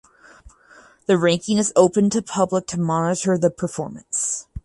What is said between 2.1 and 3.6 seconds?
public to monitor the